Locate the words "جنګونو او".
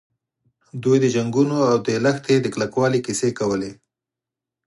1.15-1.75